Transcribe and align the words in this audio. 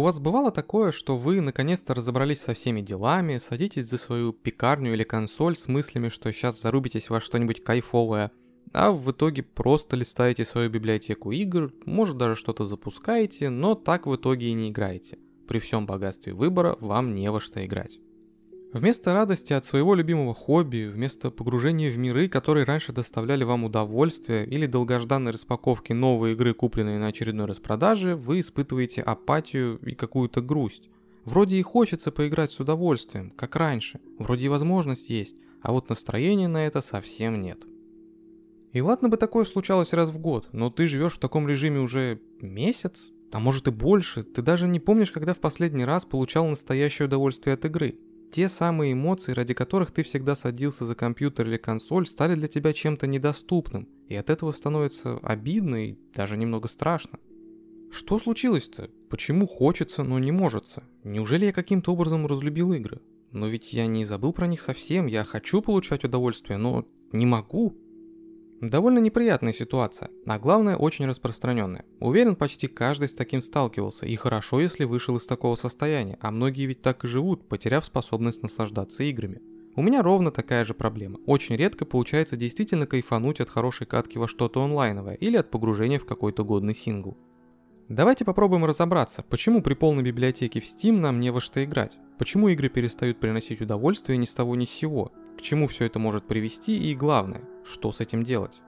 У 0.00 0.02
вас 0.02 0.18
бывало 0.18 0.50
такое, 0.50 0.92
что 0.92 1.18
вы 1.18 1.42
наконец-то 1.42 1.92
разобрались 1.92 2.40
со 2.40 2.54
всеми 2.54 2.80
делами, 2.80 3.36
садитесь 3.36 3.84
за 3.84 3.98
свою 3.98 4.32
пекарню 4.32 4.94
или 4.94 5.04
консоль 5.04 5.56
с 5.56 5.68
мыслями, 5.68 6.08
что 6.08 6.32
сейчас 6.32 6.58
зарубитесь 6.58 7.10
во 7.10 7.20
что-нибудь 7.20 7.62
кайфовое, 7.62 8.30
а 8.72 8.92
в 8.92 9.10
итоге 9.10 9.42
просто 9.42 9.96
листаете 9.96 10.46
свою 10.46 10.70
библиотеку 10.70 11.32
игр, 11.32 11.70
может 11.84 12.16
даже 12.16 12.34
что-то 12.34 12.64
запускаете, 12.64 13.50
но 13.50 13.74
так 13.74 14.06
в 14.06 14.16
итоге 14.16 14.46
и 14.46 14.54
не 14.54 14.70
играете. 14.70 15.18
При 15.46 15.58
всем 15.58 15.84
богатстве 15.84 16.32
выбора 16.32 16.78
вам 16.80 17.12
не 17.14 17.30
во 17.30 17.38
что 17.38 17.62
играть. 17.62 17.98
Вместо 18.72 19.12
радости 19.12 19.52
от 19.52 19.64
своего 19.64 19.96
любимого 19.96 20.32
хобби, 20.32 20.88
вместо 20.88 21.32
погружения 21.32 21.90
в 21.90 21.98
миры, 21.98 22.28
которые 22.28 22.64
раньше 22.64 22.92
доставляли 22.92 23.42
вам 23.42 23.64
удовольствие, 23.64 24.46
или 24.46 24.66
долгожданной 24.66 25.32
распаковки 25.32 25.92
новой 25.92 26.32
игры, 26.32 26.54
купленной 26.54 26.98
на 26.98 27.08
очередной 27.08 27.46
распродаже, 27.46 28.14
вы 28.14 28.38
испытываете 28.38 29.02
апатию 29.02 29.80
и 29.84 29.96
какую-то 29.96 30.40
грусть. 30.40 30.88
Вроде 31.24 31.56
и 31.56 31.62
хочется 31.62 32.12
поиграть 32.12 32.52
с 32.52 32.60
удовольствием, 32.60 33.32
как 33.32 33.56
раньше, 33.56 33.98
вроде 34.20 34.46
и 34.46 34.48
возможность 34.48 35.10
есть, 35.10 35.36
а 35.62 35.72
вот 35.72 35.88
настроения 35.88 36.46
на 36.46 36.64
это 36.64 36.80
совсем 36.80 37.40
нет. 37.40 37.58
И 38.72 38.80
ладно 38.80 39.08
бы 39.08 39.16
такое 39.16 39.46
случалось 39.46 39.92
раз 39.92 40.10
в 40.10 40.18
год, 40.18 40.48
но 40.52 40.70
ты 40.70 40.86
живешь 40.86 41.14
в 41.14 41.18
таком 41.18 41.48
режиме 41.48 41.80
уже 41.80 42.20
месяц, 42.40 43.10
а 43.32 43.40
может 43.40 43.66
и 43.66 43.72
больше, 43.72 44.22
ты 44.22 44.42
даже 44.42 44.68
не 44.68 44.78
помнишь, 44.78 45.10
когда 45.10 45.34
в 45.34 45.40
последний 45.40 45.84
раз 45.84 46.04
получал 46.04 46.46
настоящее 46.46 47.06
удовольствие 47.06 47.54
от 47.54 47.64
игры– 47.64 47.98
те 48.30 48.48
самые 48.48 48.92
эмоции, 48.92 49.32
ради 49.32 49.54
которых 49.54 49.90
ты 49.90 50.02
всегда 50.02 50.34
садился 50.34 50.86
за 50.86 50.94
компьютер 50.94 51.46
или 51.46 51.56
консоль, 51.56 52.06
стали 52.06 52.34
для 52.34 52.48
тебя 52.48 52.72
чем-то 52.72 53.06
недоступным, 53.06 53.88
и 54.08 54.14
от 54.14 54.30
этого 54.30 54.52
становится 54.52 55.18
обидно 55.18 55.88
и 55.88 55.98
даже 56.14 56.36
немного 56.36 56.68
страшно. 56.68 57.18
Что 57.90 58.18
случилось-то? 58.18 58.88
Почему 59.08 59.46
хочется, 59.46 60.04
но 60.04 60.18
не 60.18 60.30
можется? 60.30 60.84
Неужели 61.02 61.46
я 61.46 61.52
каким-то 61.52 61.92
образом 61.92 62.26
разлюбил 62.26 62.72
игры? 62.72 63.00
Но 63.32 63.48
ведь 63.48 63.72
я 63.72 63.86
не 63.86 64.04
забыл 64.04 64.32
про 64.32 64.46
них 64.46 64.60
совсем, 64.60 65.06
я 65.06 65.24
хочу 65.24 65.60
получать 65.60 66.04
удовольствие, 66.04 66.58
но 66.58 66.86
не 67.12 67.26
могу. 67.26 67.76
Довольно 68.60 68.98
неприятная 68.98 69.54
ситуация, 69.54 70.10
а 70.26 70.38
главное 70.38 70.76
очень 70.76 71.06
распространенная. 71.06 71.86
Уверен, 71.98 72.36
почти 72.36 72.68
каждый 72.68 73.08
с 73.08 73.14
таким 73.14 73.40
сталкивался, 73.40 74.04
и 74.04 74.14
хорошо, 74.16 74.60
если 74.60 74.84
вышел 74.84 75.16
из 75.16 75.26
такого 75.26 75.54
состояния, 75.54 76.18
а 76.20 76.30
многие 76.30 76.66
ведь 76.66 76.82
так 76.82 77.04
и 77.04 77.08
живут, 77.08 77.48
потеряв 77.48 77.86
способность 77.86 78.42
наслаждаться 78.42 79.02
играми. 79.04 79.40
У 79.76 79.82
меня 79.82 80.02
ровно 80.02 80.30
такая 80.30 80.64
же 80.64 80.74
проблема. 80.74 81.18
Очень 81.24 81.56
редко 81.56 81.86
получается 81.86 82.36
действительно 82.36 82.86
кайфануть 82.86 83.40
от 83.40 83.48
хорошей 83.48 83.86
катки 83.86 84.18
во 84.18 84.28
что-то 84.28 84.62
онлайновое 84.62 85.14
или 85.14 85.38
от 85.38 85.50
погружения 85.50 85.98
в 85.98 86.04
какой-то 86.04 86.44
годный 86.44 86.74
сингл. 86.74 87.16
Давайте 87.88 88.26
попробуем 88.26 88.66
разобраться, 88.66 89.24
почему 89.28 89.62
при 89.62 89.74
полной 89.74 90.02
библиотеке 90.02 90.60
в 90.60 90.64
Steam 90.64 90.98
нам 90.98 91.18
не 91.18 91.30
во 91.30 91.40
что 91.40 91.64
играть. 91.64 91.96
Почему 92.18 92.48
игры 92.48 92.68
перестают 92.68 93.20
приносить 93.20 93.62
удовольствие 93.62 94.18
ни 94.18 94.26
с 94.26 94.34
того 94.34 94.54
ни 94.54 94.66
с 94.66 94.70
сего 94.70 95.12
к 95.40 95.42
чему 95.42 95.68
все 95.68 95.86
это 95.86 95.98
может 95.98 96.26
привести 96.26 96.78
и 96.78 96.94
главное, 96.94 97.40
что 97.64 97.92
с 97.92 98.00
этим 98.00 98.22
делать. 98.22 98.60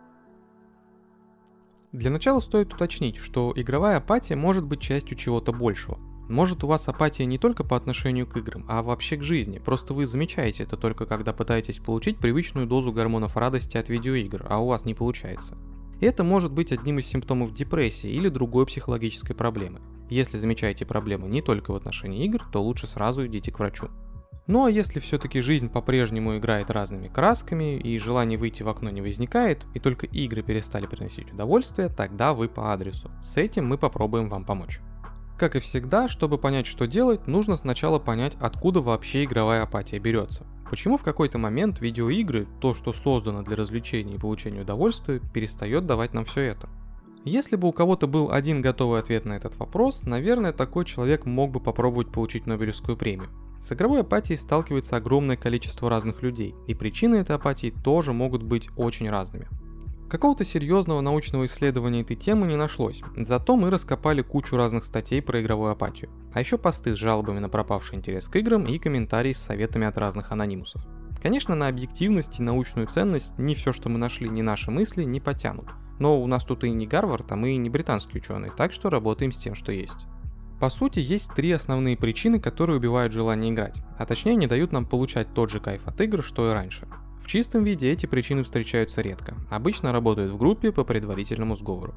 Для 1.92 2.10
начала 2.10 2.40
стоит 2.40 2.72
уточнить, 2.72 3.16
что 3.16 3.52
игровая 3.54 3.98
апатия 3.98 4.34
может 4.34 4.64
быть 4.64 4.80
частью 4.80 5.16
чего-то 5.16 5.52
большего. 5.52 5.98
Может 6.28 6.64
у 6.64 6.66
вас 6.66 6.88
апатия 6.88 7.26
не 7.26 7.36
только 7.36 7.64
по 7.64 7.76
отношению 7.76 8.26
к 8.26 8.36
играм, 8.38 8.64
а 8.68 8.82
вообще 8.82 9.16
к 9.16 9.22
жизни, 9.22 9.58
просто 9.58 9.92
вы 9.92 10.06
замечаете 10.06 10.62
это 10.62 10.78
только 10.78 11.04
когда 11.04 11.34
пытаетесь 11.34 11.78
получить 11.78 12.16
привычную 12.18 12.66
дозу 12.66 12.92
гормонов 12.92 13.36
радости 13.36 13.76
от 13.76 13.90
видеоигр, 13.90 14.46
а 14.48 14.58
у 14.58 14.68
вас 14.68 14.86
не 14.86 14.94
получается. 14.94 15.58
Это 16.00 16.24
может 16.24 16.50
быть 16.50 16.72
одним 16.72 16.98
из 16.98 17.06
симптомов 17.06 17.52
депрессии 17.52 18.10
или 18.10 18.28
другой 18.28 18.64
психологической 18.64 19.36
проблемы. 19.36 19.82
Если 20.08 20.38
замечаете 20.38 20.86
проблему 20.86 21.26
не 21.26 21.42
только 21.42 21.72
в 21.72 21.76
отношении 21.76 22.24
игр, 22.24 22.42
то 22.50 22.62
лучше 22.62 22.86
сразу 22.86 23.26
идите 23.26 23.52
к 23.52 23.58
врачу. 23.58 23.88
Ну 24.52 24.66
а 24.66 24.70
если 24.70 25.00
все-таки 25.00 25.40
жизнь 25.40 25.70
по-прежнему 25.70 26.36
играет 26.36 26.70
разными 26.70 27.08
красками 27.08 27.78
и 27.78 27.96
желание 27.96 28.38
выйти 28.38 28.62
в 28.62 28.68
окно 28.68 28.90
не 28.90 29.00
возникает, 29.00 29.64
и 29.72 29.78
только 29.78 30.04
игры 30.04 30.42
перестали 30.42 30.84
приносить 30.84 31.32
удовольствие, 31.32 31.88
тогда 31.88 32.34
вы 32.34 32.50
по 32.50 32.70
адресу. 32.70 33.10
С 33.22 33.38
этим 33.38 33.66
мы 33.66 33.78
попробуем 33.78 34.28
вам 34.28 34.44
помочь. 34.44 34.80
Как 35.38 35.56
и 35.56 35.60
всегда, 35.60 36.06
чтобы 36.06 36.36
понять, 36.36 36.66
что 36.66 36.86
делать, 36.86 37.26
нужно 37.26 37.56
сначала 37.56 37.98
понять, 37.98 38.36
откуда 38.42 38.82
вообще 38.82 39.24
игровая 39.24 39.62
апатия 39.62 39.98
берется. 39.98 40.44
Почему 40.68 40.98
в 40.98 41.02
какой-то 41.02 41.38
момент 41.38 41.80
видеоигры, 41.80 42.46
то, 42.60 42.74
что 42.74 42.92
создано 42.92 43.42
для 43.42 43.56
развлечения 43.56 44.16
и 44.16 44.20
получения 44.20 44.60
удовольствия, 44.60 45.22
перестает 45.32 45.86
давать 45.86 46.12
нам 46.12 46.26
все 46.26 46.42
это. 46.42 46.68
Если 47.24 47.56
бы 47.56 47.68
у 47.68 47.72
кого-то 47.72 48.06
был 48.06 48.30
один 48.30 48.60
готовый 48.60 49.00
ответ 49.00 49.24
на 49.24 49.32
этот 49.32 49.56
вопрос, 49.56 50.02
наверное, 50.02 50.52
такой 50.52 50.84
человек 50.84 51.24
мог 51.24 51.52
бы 51.52 51.60
попробовать 51.60 52.12
получить 52.12 52.44
Нобелевскую 52.44 52.98
премию. 52.98 53.30
С 53.62 53.70
игровой 53.70 54.00
апатией 54.00 54.36
сталкивается 54.36 54.96
огромное 54.96 55.36
количество 55.36 55.88
разных 55.88 56.20
людей, 56.20 56.56
и 56.66 56.74
причины 56.74 57.14
этой 57.14 57.36
апатии 57.36 57.72
тоже 57.84 58.12
могут 58.12 58.42
быть 58.42 58.68
очень 58.76 59.08
разными. 59.08 59.46
Какого-то 60.10 60.44
серьезного 60.44 61.00
научного 61.00 61.46
исследования 61.46 62.00
этой 62.00 62.16
темы 62.16 62.48
не 62.48 62.56
нашлось, 62.56 63.02
зато 63.16 63.54
мы 63.54 63.70
раскопали 63.70 64.20
кучу 64.22 64.56
разных 64.56 64.84
статей 64.84 65.22
про 65.22 65.40
игровую 65.40 65.70
апатию, 65.70 66.10
а 66.34 66.40
еще 66.40 66.58
посты 66.58 66.96
с 66.96 66.98
жалобами 66.98 67.38
на 67.38 67.48
пропавший 67.48 67.98
интерес 67.98 68.26
к 68.26 68.34
играм 68.34 68.64
и 68.64 68.80
комментарии 68.80 69.32
с 69.32 69.38
советами 69.38 69.86
от 69.86 69.96
разных 69.96 70.32
анонимусов. 70.32 70.82
Конечно, 71.22 71.54
на 71.54 71.68
объективность 71.68 72.40
и 72.40 72.42
научную 72.42 72.88
ценность 72.88 73.32
не 73.38 73.54
все, 73.54 73.72
что 73.72 73.88
мы 73.88 73.98
нашли, 74.00 74.28
ни 74.28 74.42
наши 74.42 74.72
мысли 74.72 75.04
не 75.04 75.20
потянут. 75.20 75.66
Но 76.00 76.20
у 76.20 76.26
нас 76.26 76.44
тут 76.44 76.64
и 76.64 76.70
не 76.72 76.88
Гарвард, 76.88 77.30
а 77.30 77.36
мы 77.36 77.52
и 77.52 77.58
не 77.58 77.70
британские 77.70 78.20
ученые, 78.20 78.50
так 78.50 78.72
что 78.72 78.90
работаем 78.90 79.30
с 79.30 79.38
тем, 79.38 79.54
что 79.54 79.70
есть. 79.70 80.08
По 80.62 80.70
сути, 80.70 81.00
есть 81.00 81.34
три 81.34 81.50
основные 81.50 81.96
причины, 81.96 82.38
которые 82.38 82.76
убивают 82.76 83.12
желание 83.12 83.50
играть, 83.52 83.82
а 83.98 84.06
точнее 84.06 84.36
не 84.36 84.46
дают 84.46 84.70
нам 84.70 84.86
получать 84.86 85.34
тот 85.34 85.50
же 85.50 85.58
кайф 85.58 85.84
от 85.88 86.00
игр, 86.00 86.22
что 86.22 86.48
и 86.48 86.52
раньше. 86.52 86.86
В 87.20 87.26
чистом 87.26 87.64
виде 87.64 87.90
эти 87.90 88.06
причины 88.06 88.44
встречаются 88.44 89.00
редко, 89.00 89.34
обычно 89.50 89.90
работают 89.90 90.30
в 90.30 90.36
группе 90.36 90.70
по 90.70 90.84
предварительному 90.84 91.56
сговору. 91.56 91.96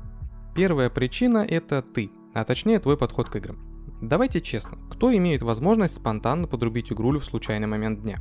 Первая 0.55 0.89
причина– 0.89 1.45
это 1.47 1.83
ты, 1.83 2.09
а 2.33 2.43
точнее 2.43 2.79
твой 2.79 2.97
подход 2.97 3.29
к 3.29 3.35
играм. 3.35 3.59
Давайте 4.01 4.41
честно, 4.41 4.79
кто 4.89 5.15
имеет 5.15 5.43
возможность 5.43 5.93
спонтанно 5.93 6.47
подрубить 6.47 6.91
игрулю 6.91 7.19
в 7.19 7.25
случайный 7.25 7.67
момент 7.67 8.01
дня? 8.01 8.17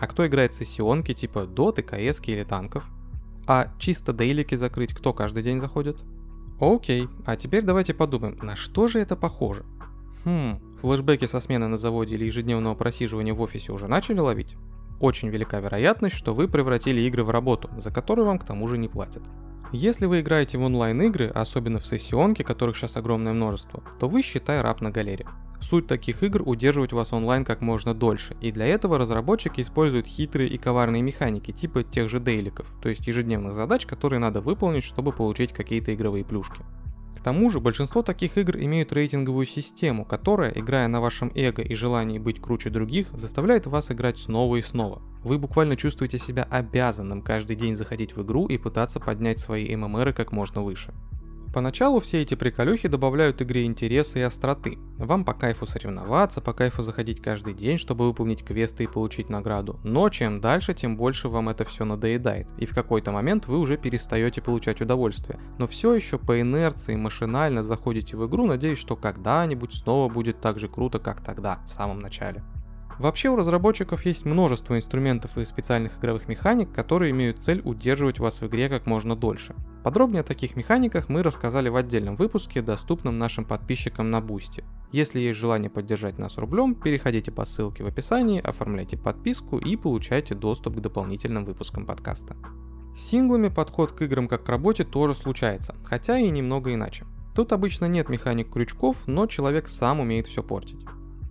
А 0.00 0.06
кто 0.06 0.26
играет 0.26 0.54
сессионки 0.54 1.12
типа 1.12 1.44
доты, 1.44 1.82
КС 1.82 2.22
или 2.26 2.44
танков? 2.44 2.82
А 3.46 3.74
чисто 3.78 4.14
дейлики 4.14 4.54
закрыть 4.54 4.94
кто 4.94 5.12
каждый 5.12 5.42
день 5.42 5.60
заходит? 5.60 6.02
Окей, 6.58 7.08
а 7.26 7.36
теперь 7.36 7.62
давайте 7.62 7.92
подумаем, 7.92 8.38
на 8.40 8.56
что 8.56 8.88
же 8.88 8.98
это 8.98 9.14
похоже? 9.14 9.64
Хм, 10.24 10.58
флешбеки 10.80 11.26
со 11.26 11.40
смены 11.40 11.68
на 11.68 11.76
заводе 11.76 12.14
или 12.14 12.24
ежедневного 12.24 12.74
просиживания 12.74 13.34
в 13.34 13.40
офисе 13.42 13.72
уже 13.72 13.88
начали 13.88 14.18
ловить? 14.18 14.56
Очень 14.98 15.28
велика 15.28 15.60
вероятность, 15.60 16.16
что 16.16 16.34
вы 16.34 16.48
превратили 16.48 17.02
игры 17.02 17.24
в 17.24 17.30
работу, 17.30 17.68
за 17.76 17.90
которую 17.90 18.26
вам 18.26 18.38
к 18.38 18.44
тому 18.44 18.66
же 18.68 18.78
не 18.78 18.88
платят. 18.88 19.22
Если 19.72 20.06
вы 20.06 20.20
играете 20.20 20.56
в 20.56 20.62
онлайн-игры, 20.62 21.26
особенно 21.26 21.78
в 21.78 21.86
сессионке, 21.86 22.44
которых 22.44 22.76
сейчас 22.76 22.96
огромное 22.96 23.34
множество, 23.34 23.82
то 23.98 24.08
вы 24.08 24.22
считай 24.22 24.62
раб 24.62 24.80
на 24.80 24.90
галере. 24.90 25.26
Суть 25.60 25.86
таких 25.86 26.22
игр 26.22 26.42
удерживать 26.44 26.92
вас 26.92 27.12
онлайн 27.12 27.44
как 27.44 27.60
можно 27.60 27.94
дольше, 27.94 28.36
и 28.40 28.52
для 28.52 28.66
этого 28.66 28.98
разработчики 28.98 29.60
используют 29.60 30.06
хитрые 30.06 30.48
и 30.48 30.58
коварные 30.58 31.02
механики 31.02 31.50
типа 31.50 31.82
тех 31.82 32.08
же 32.08 32.20
дейликов, 32.20 32.72
то 32.82 32.88
есть 32.88 33.06
ежедневных 33.06 33.54
задач, 33.54 33.86
которые 33.86 34.20
надо 34.20 34.40
выполнить, 34.40 34.84
чтобы 34.84 35.12
получить 35.12 35.52
какие-то 35.52 35.94
игровые 35.94 36.24
плюшки. 36.24 36.62
К 37.18 37.22
тому 37.26 37.50
же 37.50 37.58
большинство 37.58 38.02
таких 38.02 38.38
игр 38.38 38.56
имеют 38.56 38.92
рейтинговую 38.92 39.46
систему, 39.46 40.04
которая, 40.04 40.52
играя 40.52 40.86
на 40.86 41.00
вашем 41.00 41.32
эго 41.34 41.62
и 41.62 41.74
желании 41.74 42.20
быть 42.20 42.40
круче 42.40 42.70
других, 42.70 43.08
заставляет 43.12 43.66
вас 43.66 43.90
играть 43.90 44.18
снова 44.18 44.56
и 44.56 44.62
снова. 44.62 45.02
Вы 45.24 45.38
буквально 45.38 45.76
чувствуете 45.76 46.18
себя 46.18 46.46
обязанным 46.48 47.22
каждый 47.22 47.56
день 47.56 47.74
заходить 47.74 48.14
в 48.14 48.22
игру 48.22 48.46
и 48.46 48.58
пытаться 48.58 49.00
поднять 49.00 49.40
свои 49.40 49.74
ММРы 49.74 50.12
как 50.12 50.30
можно 50.30 50.62
выше. 50.62 50.94
Поначалу 51.56 52.00
все 52.00 52.20
эти 52.20 52.34
приколюхи 52.34 52.86
добавляют 52.86 53.40
игре 53.40 53.64
интереса 53.64 54.18
и 54.18 54.22
остроты. 54.22 54.76
Вам 54.98 55.24
по 55.24 55.32
кайфу 55.32 55.64
соревноваться, 55.64 56.42
по 56.42 56.52
кайфу 56.52 56.82
заходить 56.82 57.22
каждый 57.22 57.54
день, 57.54 57.78
чтобы 57.78 58.04
выполнить 58.04 58.44
квесты 58.44 58.84
и 58.84 58.86
получить 58.86 59.30
награду. 59.30 59.80
Но 59.82 60.10
чем 60.10 60.42
дальше, 60.42 60.74
тем 60.74 60.98
больше 60.98 61.30
вам 61.30 61.48
это 61.48 61.64
все 61.64 61.86
надоедает. 61.86 62.46
И 62.58 62.66
в 62.66 62.74
какой-то 62.74 63.10
момент 63.10 63.46
вы 63.46 63.58
уже 63.58 63.78
перестаете 63.78 64.42
получать 64.42 64.82
удовольствие. 64.82 65.40
Но 65.56 65.66
все 65.66 65.94
еще 65.94 66.18
по 66.18 66.38
инерции 66.38 66.94
машинально 66.94 67.62
заходите 67.62 68.18
в 68.18 68.26
игру, 68.28 68.44
надеясь, 68.44 68.76
что 68.76 68.94
когда-нибудь 68.94 69.72
снова 69.72 70.12
будет 70.12 70.42
так 70.42 70.58
же 70.58 70.68
круто, 70.68 70.98
как 70.98 71.22
тогда, 71.22 71.60
в 71.66 71.72
самом 71.72 72.00
начале. 72.00 72.44
Вообще 72.98 73.30
у 73.30 73.36
разработчиков 73.36 74.04
есть 74.04 74.26
множество 74.26 74.76
инструментов 74.76 75.38
и 75.38 75.44
специальных 75.46 75.98
игровых 75.98 76.28
механик, 76.28 76.72
которые 76.72 77.12
имеют 77.12 77.42
цель 77.42 77.62
удерживать 77.64 78.18
вас 78.18 78.42
в 78.42 78.46
игре 78.46 78.68
как 78.68 78.84
можно 78.84 79.16
дольше. 79.16 79.54
Подробнее 79.86 80.22
о 80.22 80.24
таких 80.24 80.56
механиках 80.56 81.08
мы 81.08 81.22
рассказали 81.22 81.68
в 81.68 81.76
отдельном 81.76 82.16
выпуске, 82.16 82.60
доступном 82.60 83.18
нашим 83.18 83.44
подписчикам 83.44 84.10
на 84.10 84.20
Boosty. 84.20 84.64
Если 84.90 85.20
есть 85.20 85.38
желание 85.38 85.70
поддержать 85.70 86.18
нас 86.18 86.38
рублем, 86.38 86.74
переходите 86.74 87.30
по 87.30 87.44
ссылке 87.44 87.84
в 87.84 87.86
описании, 87.86 88.40
оформляйте 88.40 88.96
подписку 88.96 89.58
и 89.58 89.76
получайте 89.76 90.34
доступ 90.34 90.74
к 90.74 90.80
дополнительным 90.80 91.44
выпускам 91.44 91.86
подкаста. 91.86 92.34
С 92.96 93.00
синглами 93.02 93.46
подход 93.46 93.92
к 93.92 94.02
играм 94.02 94.26
как 94.26 94.42
к 94.42 94.48
работе 94.48 94.82
тоже 94.82 95.14
случается, 95.14 95.76
хотя 95.84 96.18
и 96.18 96.30
немного 96.30 96.74
иначе. 96.74 97.04
Тут 97.36 97.52
обычно 97.52 97.84
нет 97.84 98.08
механик 98.08 98.52
крючков, 98.52 99.06
но 99.06 99.28
человек 99.28 99.68
сам 99.68 100.00
умеет 100.00 100.26
все 100.26 100.42
портить. 100.42 100.84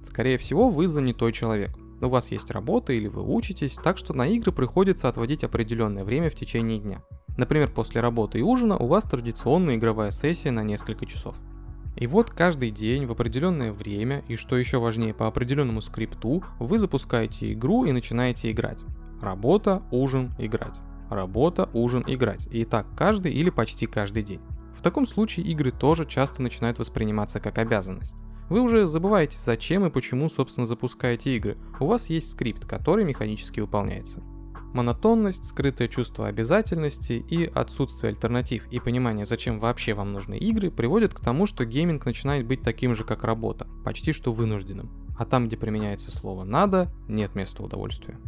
Скорее 0.07 0.37
всего, 0.37 0.69
вы 0.69 0.87
занятой 0.87 1.33
человек. 1.33 1.71
У 1.99 2.07
вас 2.07 2.31
есть 2.31 2.49
работа 2.51 2.93
или 2.93 3.09
вы 3.09 3.21
учитесь, 3.21 3.73
так 3.73 3.97
что 3.97 4.13
на 4.13 4.25
игры 4.25 4.53
приходится 4.53 5.09
отводить 5.09 5.43
определенное 5.43 6.05
время 6.05 6.29
в 6.29 6.35
течение 6.35 6.79
дня. 6.79 7.01
Например, 7.37 7.69
после 7.69 8.01
работы 8.01 8.39
и 8.39 8.41
ужина 8.41 8.77
у 8.77 8.87
вас 8.87 9.03
традиционная 9.03 9.75
игровая 9.75 10.11
сессия 10.11 10.51
на 10.51 10.63
несколько 10.63 11.05
часов. 11.05 11.35
И 11.95 12.07
вот 12.07 12.29
каждый 12.29 12.71
день 12.71 13.05
в 13.05 13.11
определенное 13.11 13.71
время, 13.71 14.23
и 14.27 14.35
что 14.35 14.57
еще 14.57 14.79
важнее, 14.79 15.13
по 15.13 15.27
определенному 15.27 15.81
скрипту, 15.81 16.43
вы 16.59 16.77
запускаете 16.77 17.53
игру 17.53 17.85
и 17.85 17.91
начинаете 17.91 18.51
играть. 18.51 18.79
Работа, 19.21 19.81
ужин, 19.91 20.33
играть. 20.37 20.79
Работа, 21.09 21.69
ужин, 21.73 22.03
играть. 22.07 22.47
И 22.51 22.65
так 22.65 22.87
каждый 22.97 23.31
или 23.31 23.49
почти 23.49 23.85
каждый 23.85 24.23
день. 24.23 24.41
В 24.77 24.81
таком 24.81 25.07
случае 25.07 25.45
игры 25.47 25.71
тоже 25.71 26.05
часто 26.05 26.41
начинают 26.41 26.79
восприниматься 26.79 27.39
как 27.39 27.57
обязанность. 27.57 28.15
Вы 28.49 28.59
уже 28.59 28.87
забываете, 28.87 29.39
зачем 29.39 29.85
и 29.85 29.89
почему, 29.89 30.29
собственно, 30.29 30.67
запускаете 30.67 31.35
игры. 31.35 31.57
У 31.79 31.85
вас 31.87 32.07
есть 32.07 32.31
скрипт, 32.31 32.65
который 32.65 33.05
механически 33.05 33.59
выполняется. 33.59 34.21
Монотонность, 34.75 35.45
скрытое 35.45 35.87
чувство 35.87 36.27
обязательности 36.27 37.13
и 37.13 37.45
отсутствие 37.45 38.09
альтернатив 38.09 38.67
и 38.71 38.81
понимание, 38.81 39.25
зачем 39.25 39.57
вообще 39.57 39.93
вам 39.93 40.11
нужны 40.11 40.37
игры, 40.37 40.69
приводят 40.69 41.13
к 41.13 41.21
тому, 41.21 41.45
что 41.45 41.63
гейминг 41.63 42.05
начинает 42.05 42.45
быть 42.45 42.61
таким 42.61 42.93
же, 42.93 43.05
как 43.05 43.23
работа, 43.23 43.69
почти 43.85 44.11
что 44.11 44.33
вынужденным. 44.33 44.91
А 45.17 45.23
там, 45.23 45.47
где 45.47 45.55
применяется 45.55 46.11
слово 46.11 46.43
«надо», 46.43 46.91
нет 47.07 47.35
места 47.35 47.63
удовольствия. 47.63 48.19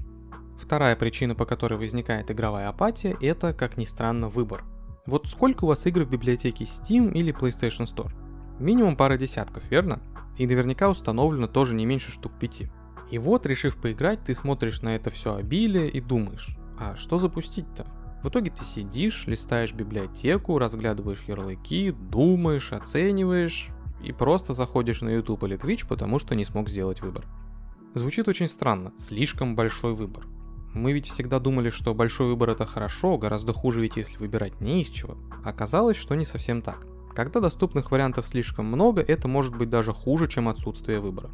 Вторая 0.58 0.96
причина, 0.96 1.36
по 1.36 1.46
которой 1.46 1.78
возникает 1.78 2.32
игровая 2.32 2.70
апатия, 2.70 3.18
это, 3.20 3.52
как 3.52 3.76
ни 3.76 3.84
странно, 3.84 4.30
выбор. 4.30 4.64
Вот 5.06 5.28
сколько 5.28 5.66
у 5.66 5.68
вас 5.68 5.86
игр 5.86 6.04
в 6.04 6.10
библиотеке 6.10 6.64
Steam 6.64 7.12
или 7.12 7.36
PlayStation 7.38 7.94
Store? 7.94 8.14
Минимум 8.58 8.96
пара 8.96 9.18
десятков, 9.18 9.70
верно? 9.70 10.00
И 10.38 10.48
наверняка 10.48 10.90
установлено 10.90 11.48
тоже 11.48 11.76
не 11.76 11.86
меньше 11.86 12.14
штук 12.14 12.32
пяти. 12.40 12.70
И 13.12 13.18
вот, 13.20 13.46
решив 13.46 13.78
поиграть, 13.78 14.24
ты 14.24 14.36
смотришь 14.36 14.82
на 14.82 14.96
это 14.96 15.10
все 15.10 15.36
обилие 15.36 15.90
и 15.90 16.02
думаешь, 16.02 16.58
а 16.78 16.96
что 16.96 17.20
запустить-то? 17.20 17.88
В 18.24 18.30
итоге 18.30 18.52
ты 18.52 18.64
сидишь, 18.64 19.28
листаешь 19.28 19.74
библиотеку, 19.74 20.58
разглядываешь 20.58 21.24
ярлыки, 21.28 21.92
думаешь, 21.92 22.74
оцениваешь 22.74 23.70
и 24.04 24.12
просто 24.12 24.54
заходишь 24.54 25.02
на 25.02 25.10
YouTube 25.10 25.44
или 25.44 25.58
Twitch, 25.58 25.88
потому 25.88 26.20
что 26.20 26.36
не 26.36 26.44
смог 26.44 26.70
сделать 26.70 27.02
выбор. 27.02 27.26
Звучит 27.94 28.28
очень 28.28 28.48
странно, 28.48 28.92
слишком 28.98 29.56
большой 29.56 29.94
выбор. 29.94 30.26
Мы 30.74 30.92
ведь 30.92 31.08
всегда 31.08 31.40
думали, 31.40 31.70
что 31.70 31.96
большой 31.96 32.28
выбор 32.28 32.50
это 32.52 32.66
хорошо, 32.66 33.18
гораздо 33.18 33.54
хуже 33.54 33.82
ведь 33.82 33.98
если 33.98 34.18
выбирать 34.18 34.60
не 34.62 34.82
из 34.82 34.90
чего. 34.90 35.18
Оказалось, 35.44 35.98
что 35.98 36.14
не 36.14 36.26
совсем 36.26 36.62
так. 36.62 36.86
Когда 37.16 37.40
доступных 37.40 37.90
вариантов 37.90 38.28
слишком 38.28 38.66
много, 38.66 39.02
это 39.02 39.28
может 39.28 39.56
быть 39.56 39.70
даже 39.70 39.94
хуже, 39.94 40.28
чем 40.28 40.50
отсутствие 40.50 41.00
выбора. 41.00 41.32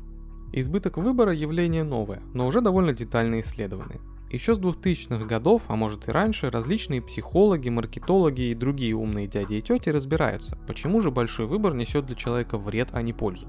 Избыток 0.55 0.97
выбора– 0.97 1.33
явление 1.33 1.83
новое, 1.83 2.21
но 2.35 2.45
уже 2.45 2.61
довольно 2.61 2.93
детально 2.93 3.39
исследованное. 3.39 3.99
Еще 4.29 4.53
с 4.53 4.59
2000-х 4.59 5.25
годов, 5.25 5.63
а 5.67 5.75
может 5.75 6.07
и 6.07 6.11
раньше, 6.11 6.51
различные 6.51 7.01
психологи, 7.01 7.69
маркетологи 7.69 8.43
и 8.43 8.53
другие 8.53 8.93
умные 8.93 9.25
дяди 9.25 9.55
и 9.55 9.61
тети 9.63 9.89
разбираются, 9.89 10.55
почему 10.67 11.01
же 11.01 11.09
большой 11.09 11.47
выбор 11.47 11.73
несет 11.73 12.05
для 12.05 12.15
человека 12.15 12.59
вред, 12.59 12.89
а 12.91 13.01
не 13.01 13.13
пользу. 13.13 13.47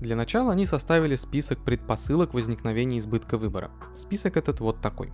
Для 0.00 0.16
начала 0.16 0.52
они 0.52 0.64
составили 0.64 1.16
список 1.16 1.62
предпосылок 1.62 2.32
возникновения 2.32 2.96
избытка 2.96 3.36
выбора. 3.36 3.70
Список 3.94 4.38
этот 4.38 4.60
вот 4.60 4.80
такой. 4.80 5.12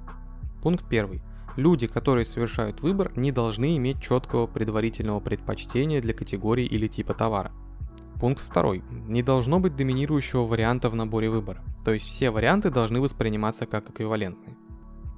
Пункт 0.62 0.84
1. 0.88 1.20
Люди, 1.56 1.88
которые 1.88 2.26
совершают 2.26 2.81
выбор, 2.81 3.10
не 3.16 3.32
должны 3.32 3.76
иметь 3.76 4.00
четкого 4.00 4.46
предварительного 4.46 5.19
предпочтения 5.19 6.00
для 6.00 6.14
категории 6.14 6.64
или 6.64 6.86
типа 6.86 7.12
товара. 7.12 7.50
Пункт 8.20 8.43
второй. 8.43 8.82
Не 8.90 9.22
должно 9.22 9.61
быть 9.61 9.76
доминирующего 9.76 10.43
варианта 10.43 10.88
в 10.88 10.94
наборе 10.94 11.31
выбора, 11.31 11.62
то 11.84 11.93
есть 11.93 12.06
все 12.06 12.31
варианты 12.31 12.70
должны 12.70 13.00
восприниматься 13.00 13.66
как 13.66 13.90
эквивалентные. 13.90 14.56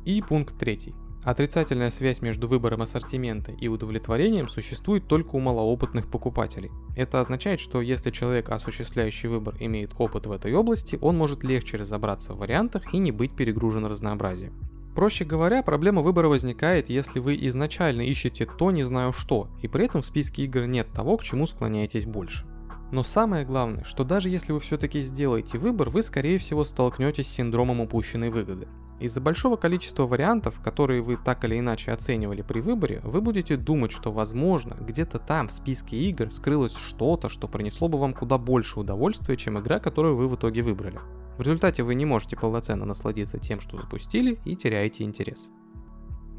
И 0.04 0.22
пункт 0.22 0.56
третий. 0.58 0.94
Отрицательная 1.26 1.90
связь 1.90 2.22
между 2.22 2.46
выбором 2.46 2.82
ассортимента 2.82 3.50
и 3.50 3.66
удовлетворением 3.66 4.48
существует 4.48 5.08
только 5.08 5.34
у 5.34 5.40
малоопытных 5.40 6.08
покупателей. 6.08 6.70
Это 6.96 7.18
означает, 7.18 7.58
что 7.58 7.80
если 7.80 8.12
человек, 8.12 8.48
осуществляющий 8.48 9.28
выбор, 9.28 9.56
имеет 9.58 9.92
опыт 9.98 10.26
в 10.26 10.30
этой 10.30 10.54
области, 10.54 10.96
он 11.02 11.18
может 11.18 11.42
легче 11.42 11.78
разобраться 11.78 12.32
в 12.32 12.38
вариантах 12.38 12.94
и 12.94 12.98
не 12.98 13.10
быть 13.10 13.34
перегружен 13.34 13.86
разнообразием. 13.86 14.52
Проще 14.94 15.24
говоря, 15.24 15.64
проблема 15.64 16.00
выбора 16.00 16.28
возникает, 16.28 16.88
если 16.88 17.18
вы 17.18 17.36
изначально 17.48 18.02
ищете 18.02 18.46
то 18.46 18.70
не 18.70 18.84
знаю 18.84 19.12
что, 19.12 19.48
и 19.60 19.66
при 19.68 19.84
этом 19.84 20.02
в 20.02 20.06
списке 20.06 20.44
игр 20.44 20.66
нет 20.66 20.86
того, 20.94 21.16
к 21.16 21.24
чему 21.24 21.48
склоняетесь 21.48 22.06
больше. 22.06 22.46
Но 22.92 23.02
самое 23.02 23.44
главное, 23.44 23.84
что 23.84 24.04
даже 24.04 24.28
если 24.28 24.52
вы 24.52 24.60
все-таки 24.60 25.00
сделаете 25.00 25.58
выбор, 25.58 25.90
вы 25.90 26.02
скорее 26.02 26.38
всего 26.38 26.64
столкнетесь 26.64 27.26
с 27.26 27.34
синдромом 27.34 27.80
упущенной 27.80 28.30
выгоды. 28.30 28.68
Из-за 28.98 29.20
большого 29.20 29.56
количества 29.56 30.06
вариантов, 30.06 30.58
которые 30.62 31.02
вы 31.02 31.18
так 31.18 31.44
или 31.44 31.58
иначе 31.58 31.92
оценивали 31.92 32.40
при 32.40 32.60
выборе, 32.60 33.00
вы 33.04 33.20
будете 33.20 33.56
думать, 33.56 33.92
что 33.92 34.10
возможно 34.10 34.74
где-то 34.80 35.18
там 35.18 35.48
в 35.48 35.52
списке 35.52 35.96
игр 35.96 36.32
скрылось 36.32 36.74
что-то, 36.74 37.28
что 37.28 37.46
принесло 37.46 37.88
бы 37.88 37.98
вам 37.98 38.14
куда 38.14 38.38
больше 38.38 38.80
удовольствия, 38.80 39.36
чем 39.36 39.58
игра, 39.58 39.80
которую 39.80 40.16
вы 40.16 40.28
в 40.28 40.36
итоге 40.36 40.62
выбрали. 40.62 40.98
В 41.36 41.42
результате 41.42 41.82
вы 41.82 41.94
не 41.94 42.06
можете 42.06 42.36
полноценно 42.38 42.86
насладиться 42.86 43.38
тем, 43.38 43.60
что 43.60 43.76
запустили, 43.76 44.38
и 44.46 44.56
теряете 44.56 45.04
интерес. 45.04 45.50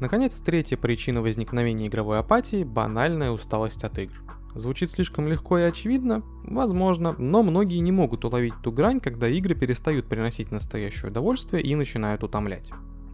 Наконец, 0.00 0.40
третья 0.40 0.76
причина 0.76 1.22
возникновения 1.22 1.86
игровой 1.86 2.18
апатии– 2.18 2.64
банальная 2.64 3.30
усталость 3.30 3.84
от 3.84 3.98
игр. 4.00 4.27
Звучит 4.58 4.90
слишком 4.90 5.28
легко 5.28 5.56
и 5.56 5.62
очевидно? 5.62 6.24
Возможно, 6.42 7.14
но 7.16 7.44
многие 7.44 7.78
не 7.78 7.92
могут 7.92 8.24
уловить 8.24 8.54
ту 8.60 8.72
грань, 8.72 8.98
когда 8.98 9.28
игры 9.28 9.54
перестают 9.54 10.08
приносить 10.08 10.50
настоящее 10.50 11.12
удовольствие 11.12 11.62
и 11.62 11.76
начинают 11.76 12.24
утомлять. 12.24 12.72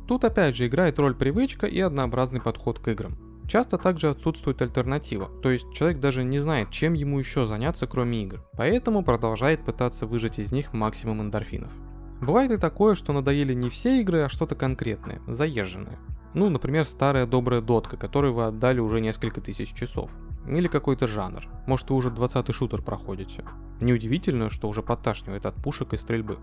Тут 0.09 0.25
опять 0.25 0.57
же 0.57 0.67
играет 0.67 0.99
роль 0.99 1.15
привычка 1.15 1.67
и 1.67 1.79
однообразный 1.81 2.41
подход 2.41 2.79
к 2.79 2.89
играм. 2.89 3.19
Часто 3.47 3.77
также 3.77 4.09
отсутствует 4.09 4.63
альтернатива, 4.63 5.29
то 5.43 5.51
есть 5.51 5.71
человек 5.75 6.01
даже 6.01 6.25
не 6.25 6.39
знает, 6.39 6.71
чем 6.71 6.95
ему 6.95 7.19
еще 7.19 7.45
заняться, 7.45 7.87
кроме 7.87 8.23
игр, 8.23 8.43
поэтому 8.57 9.05
продолжает 9.05 9.67
пытаться 9.67 10.07
выжать 10.07 10.39
из 10.39 10.51
них 10.51 10.73
максимум 10.73 11.21
эндорфинов. 11.21 11.73
Бывает 12.23 12.53
и 12.53 12.57
такое, 12.57 12.95
что 12.95 13.13
надоели 13.13 13.53
не 13.53 13.69
все 13.69 14.01
игры, 14.01 14.23
а 14.23 14.31
что-то 14.31 14.55
конкретное, 14.55 15.21
заезженное. 15.27 15.99
Ну, 16.33 16.49
например, 16.49 16.87
старая 16.87 17.27
добрая 17.27 17.61
дотка, 17.61 17.99
которой 17.99 18.33
вы 18.33 18.47
отдали 18.47 18.81
уже 18.81 19.03
несколько 19.03 19.43
тысяч 19.43 19.75
часов. 19.75 20.11
Или 20.47 20.69
какой-то 20.69 21.07
жанр. 21.07 21.47
Может, 21.67 21.91
вы 21.91 21.97
уже 21.97 22.11
20-й 22.11 22.53
шутер 22.53 22.83
проходите. 22.83 23.45
Неудивительно, 23.81 24.51
что 24.51 24.69
уже 24.69 24.83
подташнивает 24.83 25.47
от 25.47 25.55
пушек 25.57 25.95
и 25.95 25.97
стрельбы. 25.97 26.39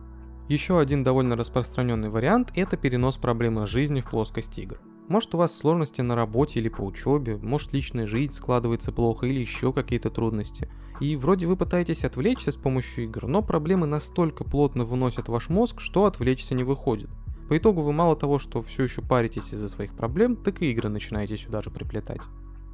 Еще 0.50 0.80
один 0.80 1.04
довольно 1.04 1.35
распространенный 1.35 2.09
вариант– 2.09 2.52
это 2.56 2.75
перенос 2.78 3.18
проблемы 3.18 3.66
жизни 3.66 4.02
в 4.02 4.09
плоскость 4.09 4.57
игр. 4.57 4.80
Может 5.07 5.35
у 5.35 5.37
вас 5.37 5.56
сложности 5.56 6.02
на 6.02 6.16
работе 6.16 6.59
или 6.59 6.69
по 6.69 6.81
учебе, 6.81 7.37
может 7.37 7.73
личная 7.73 8.07
жизнь 8.07 8.33
складывается 8.33 8.92
плохо 8.92 9.28
или 9.28 9.40
еще 9.40 9.73
какие-то 9.73 10.09
трудности. 10.09 10.69
И 10.99 11.16
вроде 11.16 11.47
вы 11.47 11.57
пытаетесь 11.57 12.04
отвлечься 12.04 12.52
с 12.52 12.56
помощью 12.56 13.06
игр, 13.06 13.28
но 13.28 13.42
проблемы 13.42 13.87
настолько 13.87 14.44
плотно 14.44 14.85
выносят 14.85 15.30
ваш 15.30 15.49
мозг, 15.49 15.81
что 15.81 16.06
отвлечься 16.06 16.56
не 16.56 16.64
выходит. 16.64 17.09
По 17.49 17.57
итогу 17.57 17.81
вы 17.81 17.92
мало 17.92 18.16
того, 18.16 18.40
что 18.40 18.61
все 18.61 18.83
еще 18.83 19.02
паритесь 19.02 19.54
из-за 19.54 19.68
своих 19.68 19.95
проблем, 19.95 20.37
так 20.37 20.61
и 20.61 20.71
игры 20.71 20.87
начинаете 20.90 21.35
сюда 21.35 21.61
же 21.61 21.69
приплетать. 21.69 22.21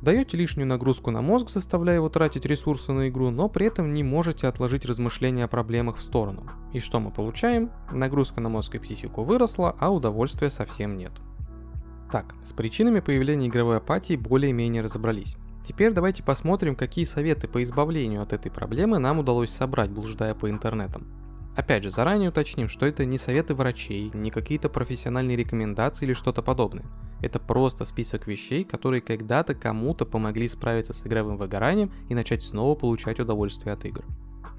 Даете 0.01 0.37
лишнюю 0.37 0.67
нагрузку 0.67 1.09
на 1.09 1.21
мозг, 1.21 1.49
заставляя 1.49 1.95
его 1.95 2.09
тратить 2.09 2.45
ресурсы 2.45 2.91
на 2.91 3.09
игру, 3.09 3.31
но 3.31 3.49
при 3.49 3.65
этом 3.65 3.91
не 3.91 4.03
можете 4.03 4.47
отложить 4.47 4.85
размышления 4.85 5.45
о 5.45 5.47
проблемах 5.47 5.97
в 5.97 6.03
сторону. 6.03 6.43
И 6.71 6.79
что 6.79 6.99
мы 6.99 7.09
получаем? 7.09 7.71
Нагрузка 7.91 8.39
на 8.39 8.49
мозг 8.49 8.75
и 8.75 8.79
психику 8.79 9.23
выросла, 9.23 9.75
а 9.79 9.91
удовольствия 9.91 10.51
совсем 10.51 10.97
нет. 10.97 11.11
Так, 12.11 12.35
с 12.43 12.53
причинами 12.53 12.99
появления 12.99 13.47
игровой 13.47 13.77
апатии 13.77 14.15
более-менее 14.15 14.83
разобрались. 14.83 15.35
Теперь 15.67 15.91
давайте 15.91 16.23
посмотрим, 16.23 16.75
какие 16.75 17.03
советы 17.03 17.47
по 17.47 17.61
избавлению 17.63 18.21
от 18.21 18.31
этой 18.31 18.51
проблемы 18.51 18.99
нам 18.99 19.19
удалось 19.19 19.49
собрать, 19.49 19.89
блуждая 19.89 20.33
по 20.33 20.49
интернетам. 20.49 21.07
Опять 21.57 21.81
же, 21.81 21.89
заранее 21.89 22.29
уточним, 22.29 22.69
что 22.69 22.85
это 22.85 23.03
не 23.03 23.17
советы 23.17 23.55
врачей, 23.55 24.11
не 24.13 24.29
какие-то 24.29 24.69
профессиональные 24.69 25.35
рекомендации 25.35 26.05
или 26.05 26.13
что-то 26.13 26.43
подобное. 26.43 26.85
Это 27.19 27.39
просто 27.39 27.83
список 27.83 28.27
вещей, 28.27 28.63
которые 28.63 29.01
когда-то 29.01 29.55
кому-то 29.55 30.05
помогли 30.05 30.47
справиться 30.47 30.93
с 30.93 31.03
игровым 31.07 31.35
выгоранием 31.35 31.91
и 32.09 32.13
начать 32.13 32.43
снова 32.43 32.75
получать 32.75 33.19
удовольствие 33.19 33.73
от 33.73 33.83
игр. 33.85 34.05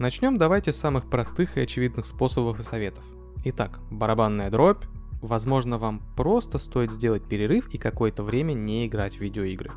Начнем 0.01 0.39
давайте 0.39 0.73
с 0.73 0.77
самых 0.77 1.09
простых 1.09 1.57
и 1.57 1.61
очевидных 1.61 2.05
способов 2.05 2.59
и 2.59 2.65
советов. 2.65 3.05
Итак, 3.45 3.79
барабанная 3.93 4.51
дробь. 4.51 4.83
Возможно, 5.23 5.79
вам 5.79 6.03
просто 6.17 6.59
стоит 6.59 6.91
сделать 6.91 7.29
перерыв 7.29 7.73
и 7.73 7.79
какое-то 7.79 8.25
время 8.25 8.55
не 8.55 8.89
играть 8.89 9.19
в 9.19 9.21
видеоигры. 9.21 9.71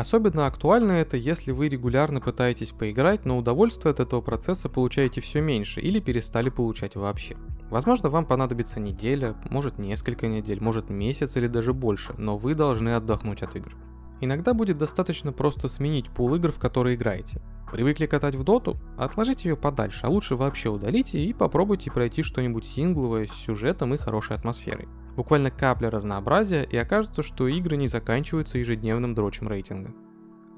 Особенно 0.00 0.46
актуально 0.46 0.92
это, 0.92 1.18
если 1.18 1.52
вы 1.52 1.68
регулярно 1.68 2.22
пытаетесь 2.22 2.70
поиграть, 2.70 3.26
но 3.26 3.36
удовольствие 3.36 3.90
от 3.90 4.00
этого 4.00 4.22
процесса 4.22 4.70
получаете 4.70 5.20
все 5.20 5.42
меньше 5.42 5.78
или 5.82 6.00
перестали 6.00 6.48
получать 6.48 6.96
вообще. 6.96 7.36
Возможно, 7.68 8.08
вам 8.08 8.24
понадобится 8.24 8.80
неделя, 8.80 9.36
может 9.50 9.78
несколько 9.78 10.26
недель, 10.26 10.58
может 10.58 10.88
месяц 10.88 11.36
или 11.36 11.48
даже 11.48 11.74
больше, 11.74 12.14
но 12.16 12.38
вы 12.38 12.54
должны 12.54 12.94
отдохнуть 12.94 13.42
от 13.42 13.54
игр. 13.56 13.76
Иногда 14.22 14.54
будет 14.54 14.78
достаточно 14.78 15.32
просто 15.32 15.68
сменить 15.68 16.08
пул 16.08 16.34
игр, 16.34 16.50
в 16.50 16.58
которые 16.58 16.96
играете. 16.96 17.42
Привыкли 17.70 18.06
катать 18.06 18.36
в 18.36 18.42
доту? 18.42 18.78
Отложите 18.96 19.50
ее 19.50 19.56
подальше, 19.58 20.06
а 20.06 20.08
лучше 20.08 20.34
вообще 20.34 20.70
удалите 20.70 21.22
и 21.22 21.34
попробуйте 21.34 21.90
пройти 21.90 22.22
что-нибудь 22.22 22.64
сингловое 22.64 23.26
с 23.26 23.32
сюжетом 23.32 23.92
и 23.92 23.98
хорошей 23.98 24.34
атмосферой. 24.34 24.88
Буквально 25.16 25.50
капля 25.50 25.90
разнообразия, 25.90 26.62
и 26.62 26.76
окажется, 26.76 27.22
что 27.22 27.48
игры 27.48 27.76
не 27.76 27.88
заканчиваются 27.88 28.58
ежедневным 28.58 29.14
дрочем 29.14 29.48
рейтинга. 29.48 29.92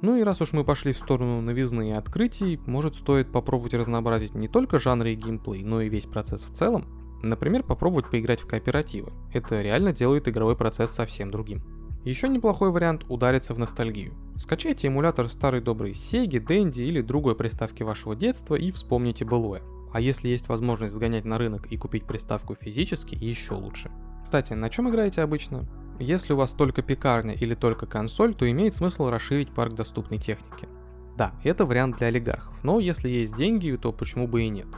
Ну 0.03 0.17
и 0.17 0.23
раз 0.23 0.41
уж 0.41 0.53
мы 0.53 0.65
пошли 0.65 0.93
в 0.93 0.99
сторону 0.99 1.41
новизны 1.41 1.91
и 1.91 1.93
открытий, 1.93 2.61
может 2.67 2.97
стоит 2.97 3.31
попробовать 3.31 3.75
разнообразить 3.75 4.35
не 4.35 4.49
только 4.49 4.81
жанры 4.81 5.13
и 5.13 5.15
геймплей, 5.15 5.63
но 5.63 5.81
и 5.81 5.89
весь 5.89 6.07
процесс 6.07 6.45
в 6.45 6.53
целом. 6.53 6.87
Например, 7.23 7.63
попробовать 7.63 8.11
поиграть 8.11 8.41
в 8.41 8.49
кооперативы. 8.49 9.13
Это 9.33 9.63
реально 9.63 9.93
делает 9.93 10.27
игровой 10.27 10.57
процесс 10.57 10.91
совсем 10.91 11.31
другим. 11.31 11.63
Еще 12.05 12.29
неплохой 12.29 12.73
вариант 12.73 13.05
удариться 13.09 13.55
в 13.55 13.61
ностальгию. 13.61 14.15
Скачайте 14.37 14.89
эмулятор 14.89 15.29
старой 15.29 15.61
доброй 15.61 15.93
Sega, 15.93 16.45
Dendy 16.45 16.83
или 16.83 17.01
другой 17.01 17.37
приставки 17.37 17.85
вашего 17.85 18.17
детства 18.17 18.57
и 18.57 18.73
вспомните 18.73 19.25
былое. 19.25 19.63
А 19.93 20.01
если 20.01 20.27
есть 20.27 20.49
возможность 20.49 20.95
сгонять 20.95 21.25
на 21.25 21.39
рынок 21.39 21.71
и 21.71 21.77
купить 21.77 22.05
приставку 22.05 22.57
физически, 22.57 23.15
еще 23.15 23.55
лучше. 23.55 23.93
Кстати, 24.23 24.53
на 24.53 24.71
чем 24.71 24.89
играете 24.89 25.23
обычно? 25.23 25.67
Если 25.99 26.33
у 26.33 26.37
вас 26.37 26.53
только 26.53 26.83
пекарня 26.83 27.35
или 27.35 27.55
только 27.55 27.87
консоль, 27.87 28.35
то 28.35 28.51
имеет 28.51 28.75
смысл 28.75 29.11
расширить 29.11 29.53
парк 29.53 29.75
доступной 29.75 30.19
техники. 30.19 30.69
Да, 31.17 31.33
это 31.45 31.67
вариант 31.67 31.99
для 31.99 32.07
олигархов, 32.07 32.55
но 32.65 32.81
если 32.81 33.09
есть 33.09 33.35
деньги, 33.35 33.77
то 33.81 33.93
почему 33.93 34.27
бы 34.27 34.43
и 34.43 34.49
нет. 34.49 34.69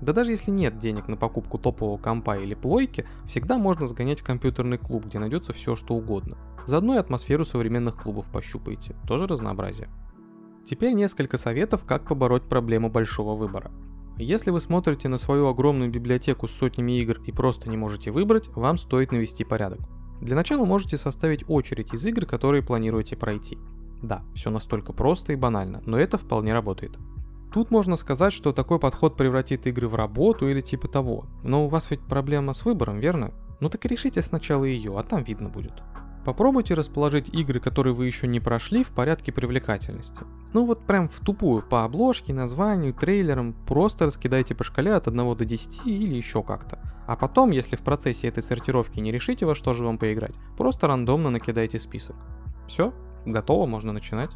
Да 0.00 0.12
даже 0.12 0.32
если 0.32 0.50
нет 0.50 0.78
денег 0.78 1.08
на 1.08 1.16
покупку 1.16 1.56
топового 1.56 1.96
компа 1.96 2.36
или 2.36 2.54
плойки, 2.54 3.06
всегда 3.26 3.56
можно 3.56 3.86
сгонять 3.86 4.20
в 4.20 4.24
компьютерный 4.24 4.76
клуб, 4.76 5.06
где 5.06 5.18
найдется 5.18 5.52
все 5.52 5.76
что 5.76 5.94
угодно. 5.94 6.36
Заодно 6.66 6.96
и 6.96 6.98
атмосферу 6.98 7.44
современных 7.44 7.96
клубов 7.96 8.30
пощупаете, 8.30 8.96
тоже 9.06 9.26
разнообразие. 9.26 9.88
Теперь 10.66 10.94
несколько 10.94 11.38
советов, 11.38 11.84
как 11.84 12.06
побороть 12.06 12.48
проблему 12.48 12.90
большого 12.90 13.36
выбора. 13.36 13.70
Если 14.16 14.50
вы 14.50 14.60
смотрите 14.60 15.08
на 15.08 15.18
свою 15.18 15.48
огромную 15.48 15.90
библиотеку 15.90 16.46
с 16.46 16.52
сотнями 16.52 17.00
игр 17.00 17.20
и 17.26 17.32
просто 17.32 17.68
не 17.68 17.76
можете 17.76 18.12
выбрать, 18.12 18.48
вам 18.54 18.78
стоит 18.78 19.10
навести 19.10 19.42
порядок. 19.42 19.80
Для 20.20 20.36
начала 20.36 20.64
можете 20.64 20.96
составить 20.96 21.44
очередь 21.48 21.92
из 21.92 22.06
игр, 22.06 22.24
которые 22.24 22.62
планируете 22.62 23.16
пройти. 23.16 23.58
Да, 24.02 24.22
все 24.34 24.50
настолько 24.50 24.92
просто 24.92 25.32
и 25.32 25.36
банально, 25.36 25.82
но 25.84 25.98
это 25.98 26.16
вполне 26.16 26.52
работает. 26.52 26.96
Тут 27.52 27.70
можно 27.70 27.96
сказать, 27.96 28.32
что 28.32 28.52
такой 28.52 28.78
подход 28.78 29.16
превратит 29.16 29.66
игры 29.66 29.88
в 29.88 29.96
работу 29.96 30.48
или 30.48 30.60
типа 30.60 30.88
того. 30.88 31.26
Но 31.42 31.64
у 31.64 31.68
вас 31.68 31.90
ведь 31.90 32.00
проблема 32.00 32.52
с 32.52 32.64
выбором, 32.64 33.00
верно? 33.00 33.32
Ну 33.60 33.68
так 33.68 33.84
решите 33.84 34.22
сначала 34.22 34.64
ее, 34.64 34.96
а 34.96 35.02
там 35.02 35.24
видно 35.24 35.48
будет. 35.48 35.72
Попробуйте 36.24 36.72
расположить 36.74 37.28
игры, 37.28 37.60
которые 37.60 37.92
вы 37.92 38.06
еще 38.06 38.26
не 38.26 38.40
прошли, 38.40 38.82
в 38.82 38.88
порядке 38.88 39.30
привлекательности. 39.30 40.22
Ну 40.54 40.64
вот 40.64 40.86
прям 40.86 41.08
в 41.08 41.20
тупую, 41.20 41.62
по 41.62 41.84
обложке, 41.84 42.32
названию, 42.32 42.94
трейлерам, 42.94 43.54
просто 43.66 44.06
раскидайте 44.06 44.54
по 44.54 44.64
шкале 44.64 44.94
от 44.94 45.06
1 45.06 45.36
до 45.36 45.44
10 45.44 45.86
или 45.86 46.14
еще 46.14 46.42
как-то. 46.42 46.78
А 47.06 47.16
потом, 47.16 47.50
если 47.50 47.76
в 47.76 47.82
процессе 47.82 48.28
этой 48.28 48.42
сортировки 48.42 49.00
не 49.00 49.12
решите, 49.12 49.44
во 49.44 49.54
что 49.54 49.74
же 49.74 49.84
вам 49.84 49.98
поиграть, 49.98 50.34
просто 50.56 50.86
рандомно 50.86 51.28
накидайте 51.28 51.78
список. 51.78 52.16
Все, 52.66 52.94
готово, 53.26 53.66
можно 53.66 53.92
начинать. 53.92 54.30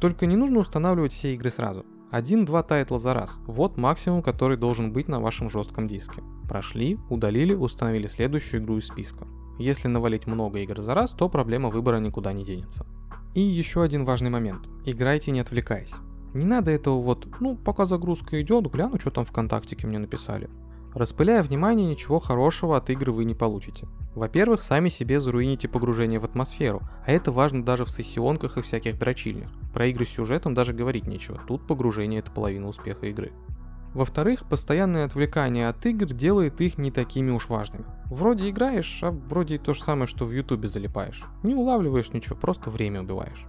Только 0.00 0.26
не 0.26 0.34
нужно 0.34 0.58
устанавливать 0.58 1.12
все 1.12 1.34
игры 1.34 1.50
сразу. 1.50 1.86
Один-два 2.10 2.64
тайтла 2.64 2.98
за 2.98 3.14
раз. 3.14 3.38
Вот 3.46 3.78
максимум, 3.78 4.22
который 4.22 4.56
должен 4.56 4.92
быть 4.92 5.06
на 5.06 5.20
вашем 5.20 5.48
жестком 5.48 5.86
диске. 5.86 6.22
Прошли, 6.48 6.98
удалили, 7.08 7.54
установили 7.54 8.08
следующую 8.08 8.62
игру 8.62 8.78
из 8.78 8.88
списка. 8.88 9.26
Если 9.58 9.88
навалить 9.88 10.26
много 10.26 10.58
игр 10.60 10.80
за 10.80 10.94
раз, 10.94 11.12
то 11.12 11.28
проблема 11.28 11.68
выбора 11.68 11.98
никуда 11.98 12.32
не 12.32 12.44
денется. 12.44 12.86
И 13.34 13.40
еще 13.40 13.82
один 13.82 14.04
важный 14.04 14.30
момент. 14.30 14.68
Играйте 14.84 15.30
не 15.30 15.40
отвлекаясь. 15.40 15.94
Не 16.34 16.44
надо 16.44 16.70
этого 16.70 17.00
вот, 17.00 17.28
ну, 17.40 17.56
пока 17.56 17.86
загрузка 17.86 18.40
идет, 18.40 18.70
гляну, 18.70 18.98
что 18.98 19.10
там 19.10 19.24
ВКонтактике 19.24 19.86
мне 19.86 19.98
написали. 19.98 20.48
Распыляя 20.94 21.42
внимание, 21.42 21.86
ничего 21.86 22.18
хорошего 22.18 22.76
от 22.76 22.90
игры 22.90 23.12
вы 23.12 23.24
не 23.24 23.34
получите. 23.34 23.86
Во-первых, 24.14 24.60
сами 24.60 24.90
себе 24.90 25.20
заруините 25.20 25.68
погружение 25.68 26.20
в 26.20 26.24
атмосферу, 26.24 26.82
а 27.06 27.12
это 27.12 27.32
важно 27.32 27.64
даже 27.64 27.86
в 27.86 27.90
сессионках 27.90 28.58
и 28.58 28.62
всяких 28.62 28.98
дрочильнях. 28.98 29.50
Про 29.72 29.86
игры 29.86 30.04
с 30.04 30.10
сюжетом 30.10 30.52
даже 30.52 30.74
говорить 30.74 31.06
нечего, 31.06 31.40
тут 31.48 31.66
погружение 31.66 32.20
это 32.20 32.30
половина 32.30 32.68
успеха 32.68 33.06
игры. 33.06 33.32
Во-вторых, 33.94 34.48
постоянное 34.48 35.04
отвлекание 35.04 35.68
от 35.68 35.84
игр 35.84 36.06
делает 36.06 36.60
их 36.60 36.78
не 36.78 36.90
такими 36.90 37.30
уж 37.30 37.48
важными. 37.48 37.84
Вроде 38.06 38.48
играешь, 38.48 39.00
а 39.02 39.10
вроде 39.10 39.58
то 39.58 39.74
же 39.74 39.82
самое, 39.82 40.06
что 40.06 40.24
в 40.24 40.32
ютубе 40.32 40.68
залипаешь. 40.68 41.24
Не 41.42 41.54
улавливаешь 41.54 42.12
ничего, 42.12 42.36
просто 42.36 42.70
время 42.70 43.02
убиваешь. 43.02 43.46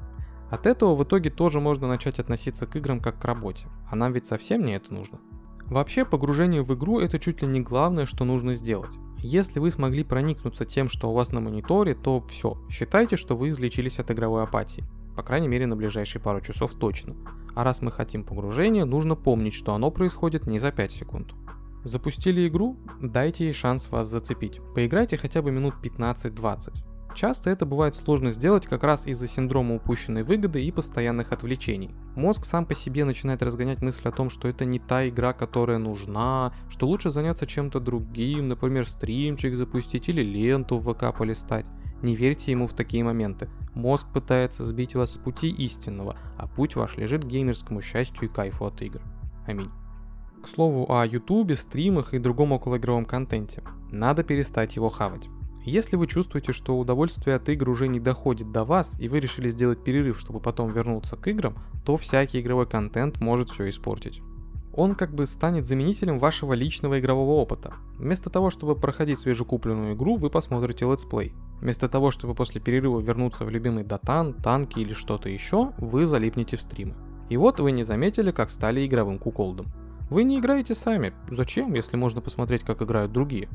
От 0.51 0.67
этого 0.67 0.95
в 0.95 1.03
итоге 1.03 1.29
тоже 1.29 1.59
можно 1.59 1.87
начать 1.87 2.19
относиться 2.19 2.67
к 2.67 2.75
играм 2.75 2.99
как 2.99 3.19
к 3.19 3.25
работе, 3.25 3.67
а 3.89 3.95
нам 3.95 4.13
ведь 4.13 4.27
совсем 4.27 4.63
не 4.63 4.75
это 4.75 4.93
нужно. 4.93 5.19
Вообще, 5.65 6.05
погружение 6.05 6.61
в 6.61 6.73
игру 6.75 6.99
это 6.99 7.17
чуть 7.19 7.41
ли 7.41 7.47
не 7.47 7.61
главное, 7.61 8.05
что 8.05 8.25
нужно 8.25 8.55
сделать. 8.55 8.91
Если 9.17 9.59
вы 9.59 9.71
смогли 9.71 10.03
проникнуться 10.03 10.65
тем, 10.65 10.89
что 10.89 11.09
у 11.09 11.13
вас 11.13 11.31
на 11.31 11.39
мониторе, 11.39 11.95
то 11.95 12.21
все, 12.29 12.61
считайте, 12.69 13.15
что 13.15 13.37
вы 13.37 13.49
излечились 13.49 13.97
от 13.97 14.11
игровой 14.11 14.43
апатии. 14.43 14.83
По 15.15 15.23
крайней 15.23 15.47
мере 15.47 15.65
на 15.65 15.77
ближайшие 15.77 16.21
пару 16.21 16.41
часов 16.41 16.73
точно. 16.73 17.15
А 17.55 17.63
раз 17.63 17.81
мы 17.81 17.91
хотим 17.91 18.23
погружения, 18.23 18.85
нужно 18.85 19.15
помнить, 19.15 19.53
что 19.53 19.73
оно 19.73 19.91
происходит 19.91 20.47
не 20.47 20.59
за 20.59 20.71
5 20.71 20.91
секунд. 20.91 21.33
Запустили 21.83 22.47
игру? 22.47 22.77
Дайте 23.01 23.45
ей 23.45 23.53
шанс 23.53 23.89
вас 23.89 24.07
зацепить. 24.07 24.61
Поиграйте 24.73 25.17
хотя 25.17 25.41
бы 25.41 25.51
минут 25.51 25.75
15-20. 25.83 26.73
Часто 27.13 27.51
это 27.51 27.65
бывает 27.65 27.93
сложно 27.93 28.31
сделать 28.31 28.65
как 28.65 28.83
раз 28.83 29.05
из-за 29.05 29.27
синдрома 29.27 29.75
упущенной 29.75 30.23
выгоды 30.23 30.63
и 30.63 30.71
постоянных 30.71 31.31
отвлечений. 31.31 31.93
Мозг 32.15 32.45
сам 32.45 32.65
по 32.65 32.73
себе 32.73 33.05
начинает 33.05 33.43
разгонять 33.43 33.81
мысль 33.81 34.07
о 34.07 34.11
том, 34.11 34.29
что 34.29 34.47
это 34.47 34.65
не 34.65 34.79
та 34.79 35.07
игра, 35.07 35.33
которая 35.33 35.77
нужна, 35.77 36.53
что 36.69 36.87
лучше 36.87 37.11
заняться 37.11 37.45
чем-то 37.45 37.79
другим, 37.79 38.47
например, 38.47 38.89
стримчик 38.89 39.55
запустить 39.55 40.09
или 40.09 40.23
ленту 40.23 40.79
в 40.79 40.91
ВК 40.91 41.15
полистать. 41.15 41.67
Не 42.03 42.17
верьте 42.17 42.51
ему 42.51 42.67
в 42.67 42.73
такие 42.73 43.03
моменты. 43.03 43.49
Мозг 43.73 44.07
пытается 44.13 44.65
сбить 44.65 44.93
вас 44.93 45.13
с 45.13 45.17
пути 45.17 45.49
истинного, 45.49 46.17
а 46.37 46.47
путь 46.47 46.75
ваш 46.75 46.97
лежит 46.97 47.23
к 47.23 47.27
геймерскому 47.27 47.81
счастью 47.81 48.25
и 48.25 48.27
кайфу 48.27 48.65
от 48.65 48.81
игр. 48.81 49.01
Аминь. 49.47 49.69
К 50.43 50.47
слову 50.49 50.85
о 50.91 51.05
ютубе, 51.07 51.55
стримах 51.55 52.13
и 52.13 52.19
другом 52.19 52.51
околоигровом 52.51 53.05
контенте. 53.05 53.63
Надо 53.89 54.23
перестать 54.25 54.75
его 54.75 54.89
хавать. 54.89 55.29
Если 55.63 55.95
вы 55.95 56.07
чувствуете, 56.07 56.51
что 56.51 56.77
удовольствие 56.77 57.37
от 57.37 57.47
игр 57.47 57.69
уже 57.69 57.87
не 57.87 58.01
доходит 58.01 58.51
до 58.51 58.65
вас, 58.65 58.91
и 58.99 59.07
вы 59.07 59.21
решили 59.21 59.47
сделать 59.47 59.81
перерыв, 59.81 60.19
чтобы 60.19 60.41
потом 60.41 60.73
вернуться 60.73 61.15
к 61.15 61.25
играм, 61.29 61.57
то 61.85 61.95
всякий 61.95 62.41
игровой 62.41 62.67
контент 62.67 63.21
может 63.21 63.49
все 63.49 63.69
испортить. 63.69 64.21
Он 64.73 64.95
как 64.95 65.15
бы 65.15 65.25
станет 65.25 65.67
заменителем 65.67 66.19
вашего 66.19 66.51
личного 66.51 66.99
игрового 66.99 67.39
опыта. 67.39 67.75
Вместо 67.97 68.29
того, 68.29 68.49
чтобы 68.49 68.75
проходить 68.75 69.19
свежекупленную 69.19 69.95
игру, 69.95 70.17
вы 70.17 70.29
посмотрите 70.29 70.83
летсплей. 70.83 71.33
Вместо 71.63 71.87
того, 71.87 72.11
чтобы 72.11 72.35
после 72.35 72.59
перерыва 72.59 72.99
вернуться 72.99 73.45
в 73.45 73.49
любимый 73.49 73.85
датан, 73.85 74.33
танки 74.33 74.79
или 74.79 74.91
что-то 74.91 75.29
еще, 75.29 75.71
вы 75.77 76.05
залипнете 76.05 76.57
в 76.57 76.61
стримы. 76.61 76.93
И 77.29 77.37
вот 77.37 77.61
вы 77.61 77.71
не 77.71 77.85
заметили, 77.85 78.31
как 78.31 78.49
стали 78.49 78.85
игровым 78.85 79.17
куколдом. 79.17 79.67
Вы 80.09 80.25
не 80.25 80.39
играете 80.39 80.75
сами. 80.75 81.13
Зачем, 81.29 81.73
если 81.73 81.95
можно 81.95 82.19
посмотреть, 82.19 82.65
как 82.65 82.81
играют 82.81 83.13
другие? 83.13 83.47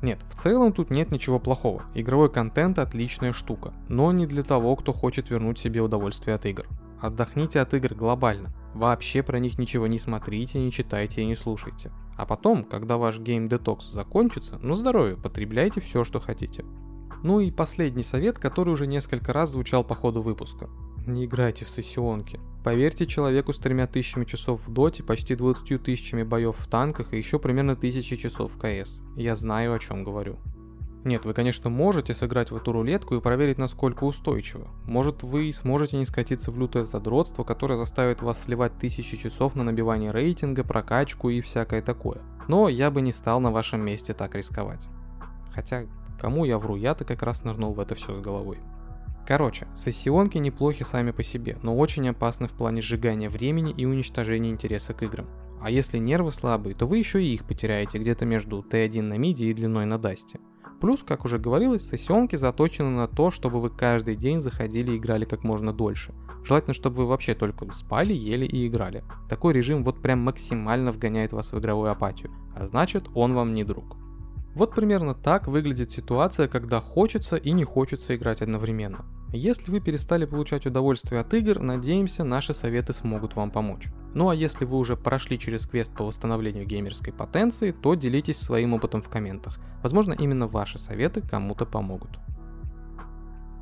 Нет, 0.00 0.20
в 0.30 0.36
целом 0.36 0.72
тут 0.72 0.88
нет 0.88 1.10
ничего 1.10 1.38
плохого. 1.38 1.82
Игровой 1.94 2.32
контент 2.32 2.78
отличная 2.78 3.34
штука, 3.34 3.74
но 3.90 4.10
не 4.10 4.26
для 4.26 4.42
того, 4.42 4.74
кто 4.74 4.94
хочет 4.94 5.28
вернуть 5.28 5.58
себе 5.58 5.82
удовольствие 5.82 6.36
от 6.36 6.46
игр. 6.46 6.66
Отдохните 7.02 7.60
от 7.60 7.74
игр 7.74 7.92
глобально. 7.92 8.54
Вообще 8.72 9.22
про 9.22 9.38
них 9.38 9.58
ничего 9.58 9.86
не 9.86 9.98
смотрите, 9.98 10.58
не 10.60 10.72
читайте 10.72 11.20
и 11.20 11.26
не 11.26 11.36
слушайте. 11.36 11.92
А 12.16 12.24
потом, 12.24 12.64
когда 12.64 12.96
ваш 12.96 13.18
гейм-детокс 13.18 13.90
закончится, 13.90 14.58
ну 14.62 14.74
здоровье, 14.76 15.18
потребляйте 15.18 15.82
все, 15.82 16.04
что 16.04 16.20
хотите. 16.20 16.64
Ну 17.24 17.40
и 17.40 17.50
последний 17.50 18.02
совет, 18.02 18.38
который 18.38 18.74
уже 18.74 18.86
несколько 18.86 19.32
раз 19.32 19.52
звучал 19.52 19.82
по 19.82 19.94
ходу 19.94 20.20
выпуска. 20.20 20.68
Не 21.06 21.24
играйте 21.24 21.64
в 21.64 21.70
сессионки. 21.70 22.38
Поверьте 22.62 23.06
человеку 23.06 23.54
с 23.54 23.58
тремя 23.58 23.86
тысячами 23.86 24.26
часов 24.26 24.60
в 24.66 24.70
доте, 24.70 25.02
почти 25.02 25.34
20 25.34 25.82
тысячами 25.82 26.22
боев 26.22 26.56
в 26.58 26.68
танках 26.68 27.14
и 27.14 27.16
еще 27.16 27.38
примерно 27.38 27.76
тысячи 27.76 28.16
часов 28.16 28.52
в 28.52 28.58
КС. 28.58 28.98
Я 29.16 29.36
знаю, 29.36 29.72
о 29.72 29.78
чем 29.78 30.04
говорю. 30.04 30.36
Нет, 31.04 31.24
вы, 31.24 31.32
конечно, 31.32 31.70
можете 31.70 32.12
сыграть 32.12 32.50
в 32.50 32.56
эту 32.56 32.72
рулетку 32.72 33.14
и 33.14 33.22
проверить, 33.22 33.56
насколько 33.56 34.04
устойчиво. 34.04 34.68
Может, 34.84 35.22
вы 35.22 35.50
сможете 35.54 35.96
не 35.96 36.04
скатиться 36.04 36.50
в 36.50 36.58
лютое 36.58 36.84
задротство, 36.84 37.42
которое 37.42 37.78
заставит 37.78 38.20
вас 38.20 38.42
сливать 38.44 38.76
тысячи 38.78 39.16
часов 39.16 39.54
на 39.54 39.64
набивание 39.64 40.10
рейтинга, 40.10 40.62
прокачку 40.62 41.30
и 41.30 41.40
всякое 41.40 41.80
такое. 41.80 42.20
Но 42.48 42.68
я 42.68 42.90
бы 42.90 43.00
не 43.00 43.12
стал 43.12 43.40
на 43.40 43.50
вашем 43.50 43.80
месте 43.80 44.12
так 44.12 44.34
рисковать. 44.34 44.86
Хотя, 45.50 45.84
Кому 46.20 46.44
я 46.44 46.58
вру, 46.58 46.76
я-то 46.76 47.04
как 47.04 47.22
раз 47.22 47.44
нырнул 47.44 47.72
в 47.74 47.80
это 47.80 47.94
все 47.94 48.16
с 48.16 48.20
головой. 48.20 48.58
Короче, 49.26 49.66
сессионки 49.76 50.36
неплохи 50.36 50.82
сами 50.82 51.10
по 51.10 51.22
себе, 51.22 51.56
но 51.62 51.76
очень 51.76 52.08
опасны 52.08 52.46
в 52.46 52.52
плане 52.52 52.82
сжигания 52.82 53.30
времени 53.30 53.72
и 53.72 53.86
уничтожения 53.86 54.50
интереса 54.50 54.92
к 54.92 55.02
играм. 55.02 55.26
А 55.62 55.70
если 55.70 55.96
нервы 55.96 56.30
слабые, 56.30 56.74
то 56.74 56.86
вы 56.86 56.98
еще 56.98 57.24
и 57.24 57.32
их 57.32 57.46
потеряете 57.46 57.98
где-то 57.98 58.26
между 58.26 58.60
Т1 58.60 59.00
на 59.00 59.16
миде 59.16 59.46
и 59.46 59.54
длиной 59.54 59.86
на 59.86 59.98
дасте. 59.98 60.38
Плюс, 60.78 61.02
как 61.02 61.24
уже 61.24 61.38
говорилось, 61.38 61.88
сессионки 61.88 62.36
заточены 62.36 62.90
на 62.90 63.08
то, 63.08 63.30
чтобы 63.30 63.62
вы 63.62 63.70
каждый 63.70 64.16
день 64.16 64.42
заходили 64.42 64.92
и 64.92 64.98
играли 64.98 65.24
как 65.24 65.42
можно 65.42 65.72
дольше. 65.72 66.12
Желательно, 66.44 66.74
чтобы 66.74 66.96
вы 66.96 67.06
вообще 67.06 67.34
только 67.34 67.66
спали, 67.72 68.12
ели 68.12 68.44
и 68.44 68.66
играли. 68.66 69.02
Такой 69.30 69.54
режим 69.54 69.82
вот 69.82 70.02
прям 70.02 70.18
максимально 70.20 70.92
вгоняет 70.92 71.32
вас 71.32 71.52
в 71.52 71.58
игровую 71.58 71.90
апатию, 71.90 72.30
а 72.54 72.66
значит 72.66 73.08
он 73.14 73.32
вам 73.32 73.54
не 73.54 73.64
друг. 73.64 73.96
Вот 74.54 74.74
примерно 74.74 75.14
так 75.14 75.48
выглядит 75.48 75.90
ситуация, 75.90 76.46
когда 76.46 76.80
хочется 76.80 77.34
и 77.36 77.50
не 77.50 77.64
хочется 77.64 78.14
играть 78.14 78.40
одновременно. 78.40 79.04
Если 79.32 79.72
вы 79.72 79.80
перестали 79.80 80.26
получать 80.26 80.64
удовольствие 80.64 81.20
от 81.20 81.34
игр, 81.34 81.58
надеемся, 81.58 82.22
наши 82.22 82.54
советы 82.54 82.92
смогут 82.92 83.34
вам 83.34 83.50
помочь. 83.50 83.88
Ну 84.14 84.28
а 84.28 84.34
если 84.34 84.64
вы 84.64 84.78
уже 84.78 84.96
прошли 84.96 85.40
через 85.40 85.66
квест 85.66 85.92
по 85.92 86.04
восстановлению 86.04 86.66
геймерской 86.66 87.12
потенции, 87.12 87.72
то 87.72 87.96
делитесь 87.96 88.38
своим 88.38 88.74
опытом 88.74 89.02
в 89.02 89.08
комментах. 89.08 89.58
Возможно, 89.82 90.12
именно 90.12 90.46
ваши 90.46 90.78
советы 90.78 91.20
кому-то 91.20 91.66
помогут. 91.66 92.20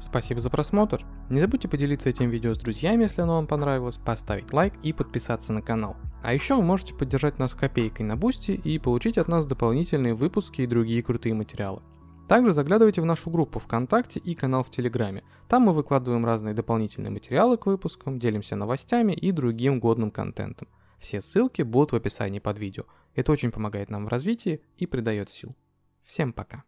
Спасибо 0.02 0.40
за 0.40 0.50
просмотр. 0.50 1.06
Не 1.30 1.40
забудьте 1.40 1.68
поделиться 1.68 2.08
этим 2.08 2.28
видео 2.28 2.54
с 2.54 2.58
друзьями, 2.58 3.04
если 3.04 3.22
оно 3.22 3.36
вам 3.36 3.46
понравилось, 3.46 3.98
поставить 3.98 4.52
лайк 4.52 4.74
и 4.82 4.92
подписаться 4.92 5.52
на 5.52 5.62
канал. 5.62 5.96
А 6.24 6.34
еще 6.34 6.56
вы 6.56 6.62
можете 6.62 6.92
поддержать 6.92 7.38
нас 7.38 7.54
копейкой 7.54 8.04
на 8.04 8.16
Boosty 8.16 8.50
и 8.50 8.80
получить 8.80 9.16
от 9.16 9.28
нас 9.28 9.46
дополнительные 9.46 10.14
выпуски 10.14 10.62
и 10.62 10.66
другие 10.66 11.04
крутые 11.04 11.34
материалы. 11.34 11.82
Также 12.28 12.52
заглядывайте 12.52 13.00
в 13.00 13.04
нашу 13.04 13.30
группу 13.30 13.60
ВКонтакте 13.60 14.18
и 14.18 14.34
канал 14.34 14.64
в 14.64 14.70
Телеграме. 14.70 15.22
Там 15.48 15.62
мы 15.62 15.72
выкладываем 15.72 16.26
разные 16.26 16.54
дополнительные 16.54 17.10
материалы 17.10 17.56
к 17.56 17.66
выпускам, 17.66 18.18
делимся 18.18 18.56
новостями 18.56 19.12
и 19.12 19.30
другим 19.30 19.78
годным 19.78 20.10
контентом. 20.10 20.66
Все 20.98 21.20
ссылки 21.20 21.62
будут 21.62 21.92
в 21.92 21.96
описании 21.96 22.40
под 22.40 22.58
видео. 22.58 22.84
Это 23.14 23.30
очень 23.30 23.52
помогает 23.52 23.88
нам 23.88 24.06
в 24.06 24.08
развитии 24.08 24.62
и 24.78 24.86
придает 24.86 25.30
сил. 25.30 25.54
Всем 26.02 26.32
пока. 26.32 26.64